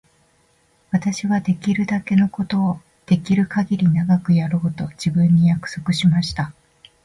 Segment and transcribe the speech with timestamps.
[0.89, 6.53] 私はできるだけのことをできるかぎり長くやろうと自分に約束しました。